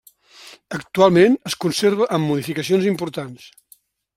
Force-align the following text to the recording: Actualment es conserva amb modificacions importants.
Actualment 0.77 1.35
es 1.51 1.57
conserva 1.65 2.09
amb 2.17 2.27
modificacions 2.33 2.89
importants. 2.93 3.49